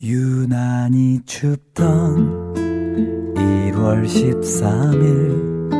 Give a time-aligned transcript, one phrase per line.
[0.00, 2.54] 유난히 춥던
[3.34, 5.74] 1월 13일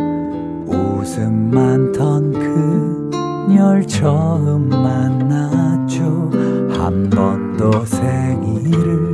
[0.66, 6.30] 웃음 많던 그녀를 처음 만났죠
[6.70, 9.12] 한 번도 생일을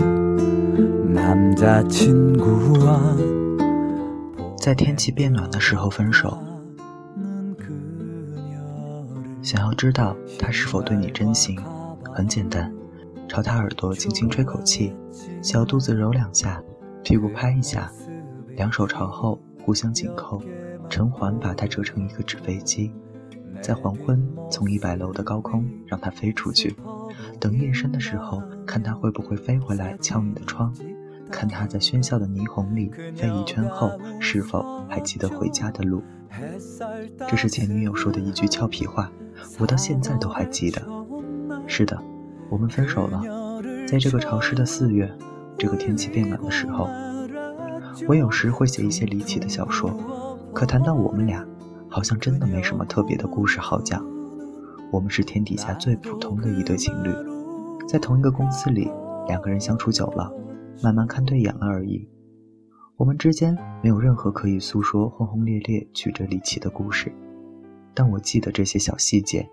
[1.12, 3.16] 남자친구와
[4.58, 6.38] 在天气变暖的时候分手，
[9.42, 11.58] 想要知道他是否对你真心，
[12.14, 12.75] 很简单。
[13.27, 14.95] 朝他耳朵轻轻吹口气，
[15.41, 16.63] 小肚子揉两下，
[17.03, 17.91] 屁股拍一下，
[18.55, 20.41] 两手朝后互相紧扣，
[20.89, 22.93] 成环把它折成一个纸飞机，
[23.61, 26.75] 在黄昏从一百楼的高空让它飞出去，
[27.39, 30.73] 等夜深的时候看它会不会飞回来敲你的窗，
[31.29, 36.01] 看它在喧嚣的霓虹里飞一圈后是否还记得回家的路。
[37.27, 39.11] 这是前女友说的一句俏皮话，
[39.59, 40.81] 我到现在都还记得。
[41.67, 42.01] 是的。
[42.49, 43.21] 我们分手了，
[43.87, 45.11] 在这个潮湿的四月，
[45.57, 46.87] 这个天气变暖的时候，
[48.07, 49.91] 我有时会写一些离奇的小说，
[50.53, 51.45] 可谈到我们俩，
[51.89, 54.05] 好像真的没什么特别的故事好讲。
[54.91, 57.09] 我们是天底下最普通的一对情侣，
[57.87, 58.89] 在同一个公司里，
[59.27, 60.31] 两个人相处久了，
[60.81, 62.07] 慢慢看对眼了而已。
[62.95, 67.11] 我们之间没有任何可以诉说轰轰烈烈、曲折离奇的故事，
[67.93, 69.47] 但我记得这些小细节。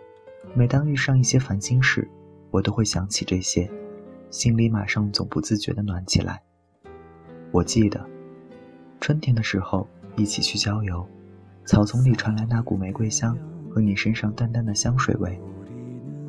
[0.54, 2.08] 每当遇上一些烦心事，
[2.54, 3.68] 我都会想起这些，
[4.30, 6.40] 心里马上总不自觉地暖起来。
[7.50, 8.00] 我记得，
[9.00, 11.04] 春天的时候一起去郊游，
[11.66, 13.36] 草丛里传来那股玫瑰香
[13.68, 15.32] 和你身上淡淡的香水味；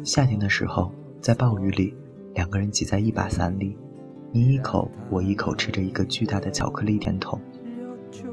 [0.04, 1.94] 夏天的时候，在暴雨里，
[2.34, 3.78] 两个人挤在一把伞里，
[4.32, 7.40] 你一口我一口吃着一个巨大的巧克力甜筒；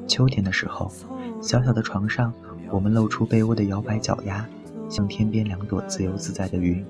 [0.08, 0.90] 秋天的时候，
[1.42, 2.32] 小小的床上，
[2.70, 4.48] 我们露出被窝的摇摆脚丫，
[4.88, 6.82] 像天边两朵自由自在的云。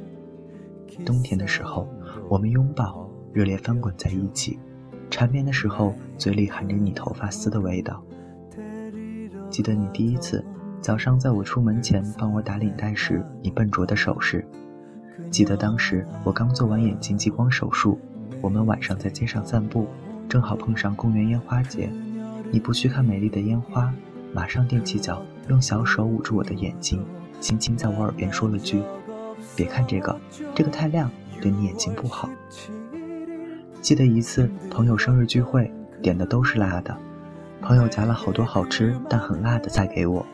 [1.05, 1.89] 冬天的时候，
[2.29, 4.59] 我们拥抱，热烈翻滚在一起；
[5.11, 8.03] 缠绵的时候，嘴里含着你头发丝的味道。
[9.51, 10.45] 记得你第一次
[10.81, 14.41] 早上在我出门前帮我打领带时，你笨拙的手势；
[15.31, 17.99] 记得当时我刚做完眼睛激光手术，
[18.41, 19.87] 我们晚上在街上散步，
[20.29, 21.91] 正好碰上公园烟花节，
[22.51, 23.93] 你不去看美丽的烟花，
[24.33, 27.05] 马上踮起脚，用小手捂住我的眼睛，
[27.41, 28.83] 轻轻在我耳边说了句。
[29.57, 30.19] 别看这个，
[30.55, 31.11] 这个太亮，
[31.41, 32.29] 对你眼睛不好。
[33.81, 36.97] 记得一次朋友生日聚会，点的都是辣的，
[37.61, 40.25] 朋友夹了好多好吃但很辣的菜给我。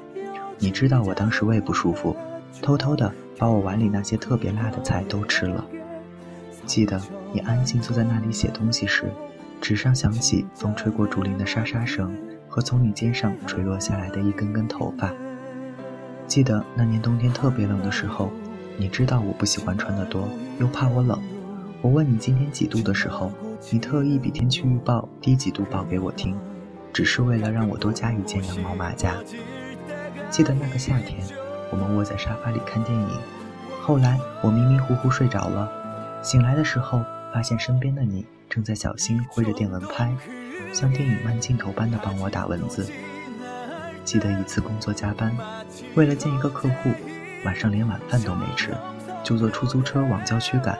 [0.58, 2.14] 你知道我当时胃不舒服，
[2.60, 5.64] 偷偷的把我碗里那些特别辣的菜都吃了。
[6.66, 7.00] 记得
[7.32, 9.10] 你安静坐在那里写东西时，
[9.60, 12.14] 纸上响起风吹过竹林的沙沙声
[12.48, 15.10] 和从你肩上垂落下来的一根根头发。
[16.26, 18.30] 记得那年冬天特别冷的时候。
[18.80, 20.28] 你知道我不喜欢穿的多，
[20.60, 21.20] 又怕我冷。
[21.82, 23.32] 我问你今天几度的时候，
[23.72, 26.38] 你特意比天气预报低几度报给我听，
[26.92, 29.16] 只是为了让我多加一件羊毛马甲。
[30.30, 31.18] 记得那个夏天，
[31.72, 33.08] 我们窝在沙发里看电影，
[33.80, 35.68] 后来我迷迷糊糊睡着了，
[36.22, 37.02] 醒来的时候
[37.34, 40.14] 发现身边的你正在小心挥着电蚊拍，
[40.72, 42.88] 像电影慢镜头般的帮我打蚊子。
[44.04, 45.36] 记得一次工作加班，
[45.96, 46.90] 为了见一个客户。
[47.44, 48.74] 晚上连晚饭都没吃，
[49.22, 50.78] 就坐出租车往郊区赶。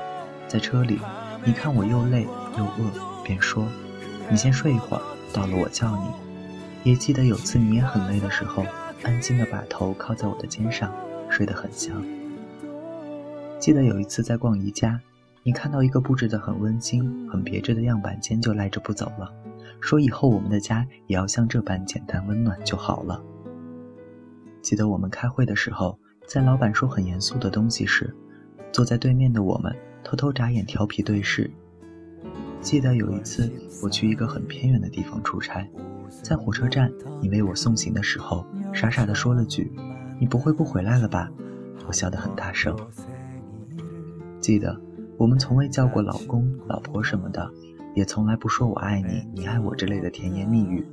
[0.48, 0.98] 在车里，
[1.44, 2.26] 你看我又累
[2.56, 3.66] 又饿，便说
[4.30, 5.02] ：“你先睡一会儿，
[5.32, 6.10] 到了我叫你。”
[6.84, 8.64] 也记得有次你也很累的时候，
[9.02, 10.92] 安静的把头靠在我的肩上，
[11.28, 12.02] 睡得很香。
[13.58, 14.98] 记得有一次在逛宜家，
[15.42, 19.30] 你看到一个布置得很温馨、很别致的样板间，就赖着不走了，
[19.80, 23.22] 说以后我们的家也要像这般简单温暖就好了。
[24.62, 25.98] 记得我们开会的时候。
[26.28, 28.14] 在老板说很严肃的东西时，
[28.70, 29.74] 坐在对面的我们
[30.04, 31.50] 偷偷眨眼调皮对视。
[32.60, 33.50] 记得有一次
[33.82, 35.66] 我去一个很偏远的地方出差，
[36.22, 38.44] 在火车站你为我送行的时候，
[38.74, 39.72] 傻傻的说了句
[40.20, 41.30] ：“你不会不回来了吧？”
[41.88, 42.76] 我笑得很大声。
[44.38, 44.78] 记得
[45.16, 47.50] 我们从未叫过老公、老婆什么的，
[47.94, 50.86] 也从来不说我爱你、你爱我之类的甜言蜜语。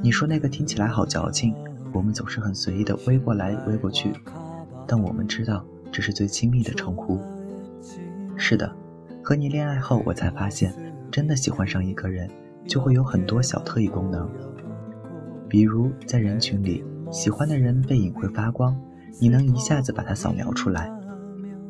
[0.00, 1.52] 你说那个听起来好矫情，
[1.92, 4.12] 我们总是很随意的微过来微过去。
[4.88, 5.62] 但我们知道，
[5.92, 7.20] 这是最亲密的称呼。
[8.36, 8.74] 是的，
[9.22, 10.74] 和你恋爱后，我才发现，
[11.10, 12.28] 真的喜欢上一个人，
[12.66, 14.26] 就会有很多小特异功能。
[15.46, 18.74] 比如在人群里，喜欢的人背影会发光，
[19.20, 20.90] 你能一下子把它扫描出来；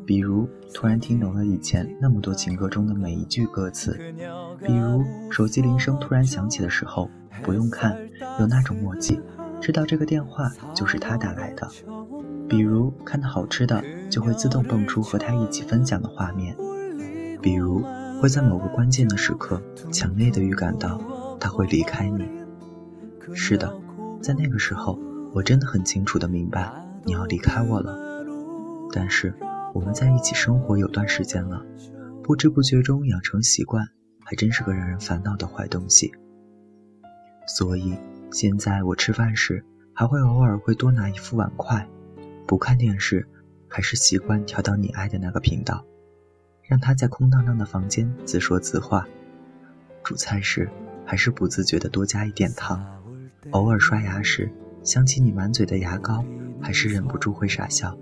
[0.05, 3.93] 比如突然听懂了以前那么多情歌中的每一句歌词；
[4.65, 7.09] 比如手机铃声突然响起的时候，
[7.43, 7.97] 不用看，
[8.39, 9.19] 有那种默契，
[9.59, 11.67] 知道这个电话就是他打来的。
[12.49, 16.55] 比如看到好吃的，就会自动蹦出和他一起分享的画面；
[17.41, 17.83] 比如
[18.19, 19.61] 会在某个关键的时刻，
[19.91, 20.99] 强烈的预感到
[21.39, 22.27] 他会离开你。
[23.33, 23.71] 是的，
[24.21, 24.99] 在那个时候，
[25.33, 26.71] 我真的很清楚的明白
[27.03, 27.95] 你要离开我了。
[28.91, 29.33] 但是
[29.75, 31.63] 我们在一起生活有段时间了，
[32.23, 33.87] 不知不觉中养成习惯，
[34.25, 36.11] 还真是个让人烦恼的坏东西。
[37.45, 37.95] 所以
[38.31, 39.63] 现在我吃饭时，
[39.93, 41.87] 还会偶尔会多拿一副碗筷，
[42.49, 43.27] 不看电视，
[43.67, 45.85] 还是习惯调到你爱的那个频道，
[46.63, 49.07] 让他在空荡荡的房间自说自话。
[50.03, 50.67] 煮菜时，
[51.05, 52.83] 还是不自觉的多加一点糖。
[53.51, 54.51] 偶尔刷牙时，
[54.81, 56.25] 想起你满嘴的牙膏，
[56.59, 57.95] 还是忍不住会傻笑。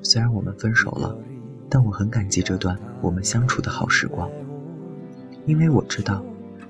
[0.00, 1.18] 虽然我们分手了，
[1.68, 4.30] 但我很感激这段我们相处的好时光，
[5.44, 6.24] 因为我知道，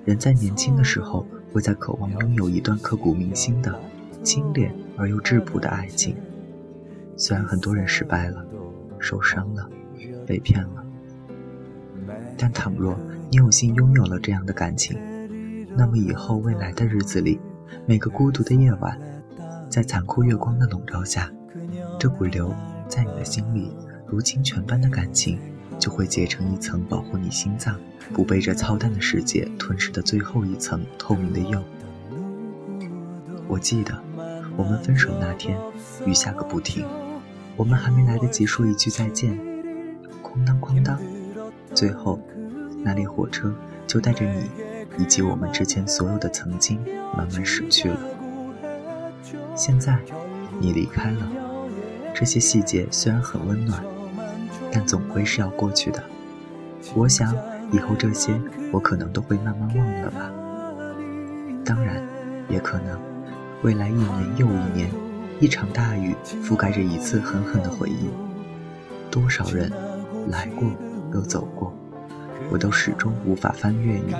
[0.06, 3.78] 人在年轻的时候会在渴望拥有一段刻骨铭心的、
[4.22, 6.16] 清冽而又质朴的爱情。
[7.20, 8.42] 虽然很多人失败了，
[8.98, 9.68] 受伤了，
[10.26, 10.82] 被骗了，
[12.38, 12.98] 但倘若
[13.30, 14.98] 你有幸拥有了这样的感情，
[15.76, 17.38] 那么以后未来的日子里，
[17.84, 18.98] 每个孤独的夜晚，
[19.68, 21.30] 在残酷月光的笼罩下，
[21.98, 22.50] 这股流。
[22.88, 23.70] 在你的心里，
[24.04, 25.38] 如清泉般的感情，
[25.78, 27.78] 就会结成一层保护你心脏
[28.12, 31.62] 不被这操蛋的世界吞噬的最后一层透明的釉。
[33.46, 33.96] 我记得，
[34.56, 35.56] 我们分手那天，
[36.04, 36.84] 雨下个不停，
[37.56, 39.38] 我们还没来得及说一句再见，
[40.22, 40.98] 哐当哐当，
[41.74, 42.20] 最后，
[42.82, 43.54] 那列火车
[43.86, 44.50] 就带着你
[44.98, 46.80] 以及我们之前所有的曾经，
[47.16, 47.98] 慢慢驶去了。
[49.54, 49.98] 现在，
[50.58, 51.28] 你离开了。
[52.14, 53.82] 这些细节虽然很温暖，
[54.72, 56.02] 但总归是要过去的。
[56.94, 57.34] 我想
[57.72, 58.40] 以后这些
[58.72, 60.30] 我可能都会慢慢忘了吧。
[61.64, 62.02] 当然，
[62.48, 62.98] 也可能
[63.62, 64.90] 未来一年又一年，
[65.40, 66.14] 一场大雨
[66.44, 68.10] 覆盖着一次狠狠的回忆。
[69.10, 69.72] 多少人
[70.28, 70.70] 来过
[71.14, 71.74] 又走过，
[72.50, 74.14] 我都始终无法翻越你。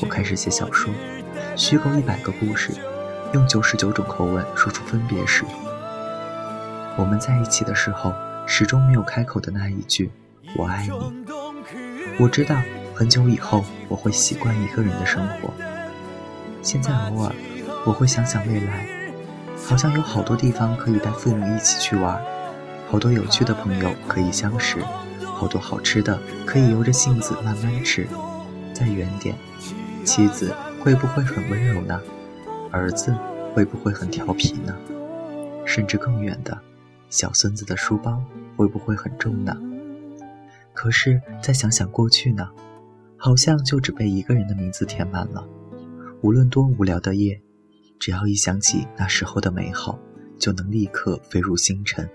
[0.00, 0.90] 我开始写小说，
[1.54, 2.72] 虚构一百个故事，
[3.34, 5.44] 用九十九种口吻说出分别时。
[6.96, 8.14] 我们在一起的时候，
[8.46, 10.10] 始终没有开口的那一句
[10.56, 11.26] “我爱你”。
[12.18, 12.56] 我知道
[12.94, 15.52] 很久以后我会习惯一个人的生活。
[16.62, 17.32] 现在偶尔
[17.84, 18.88] 我会想想未来，
[19.64, 22.20] 好像有好多地方可以带父母一起去玩，
[22.88, 24.80] 好多有趣的朋友可以相识，
[25.22, 28.06] 好多好吃的可以由着性子慢慢吃。
[28.72, 29.34] 再远点，
[30.04, 32.00] 妻子会不会很温柔呢？
[32.70, 33.14] 儿子
[33.54, 34.76] 会不会很调皮呢？
[35.64, 36.56] 甚至更远的。
[37.08, 38.22] 小孙子的书包
[38.56, 39.56] 会不会很重呢？
[40.72, 42.48] 可是再想想过去呢，
[43.16, 45.46] 好像就只被一个人的名字填满了。
[46.20, 47.40] 无论多无聊的夜，
[47.98, 49.98] 只要一想起那时候的美好，
[50.38, 52.08] 就能立刻飞入星辰。